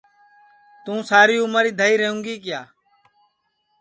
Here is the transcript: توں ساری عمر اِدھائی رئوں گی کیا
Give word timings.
توں 0.83 0.99
ساری 1.09 1.35
عمر 1.45 1.63
اِدھائی 1.69 1.95
رئوں 2.01 2.19
گی 2.25 2.35
کیا 2.43 2.61